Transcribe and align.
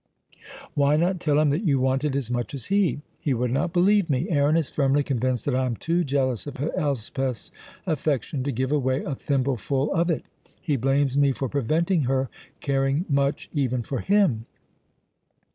"Why 0.73 0.95
not 0.95 1.19
tell 1.19 1.37
him 1.39 1.51
that 1.51 1.63
you 1.63 1.79
want 1.79 2.03
it 2.03 2.15
as 2.15 2.31
much 2.31 2.55
as 2.55 2.65
he?" 2.73 3.01
"He 3.19 3.35
would 3.35 3.51
not 3.51 3.71
believe 3.71 4.09
me. 4.09 4.27
Aaron 4.31 4.57
is 4.57 4.71
firmly 4.71 5.03
convinced 5.03 5.45
that 5.45 5.55
I 5.55 5.67
am 5.67 5.75
too 5.75 6.03
jealous 6.03 6.47
of 6.47 6.57
Elspeth's 6.75 7.51
affection 7.85 8.43
to 8.45 8.51
give 8.51 8.71
away 8.71 9.03
a 9.03 9.13
thimbleful 9.13 9.93
of 9.93 10.09
it. 10.09 10.25
He 10.59 10.75
blames 10.75 11.17
me 11.19 11.33
for 11.33 11.47
preventing 11.47 12.05
her 12.05 12.31
caring 12.61 13.05
much 13.09 13.47
even 13.53 13.83
for 13.83 13.99
him." 13.99 14.47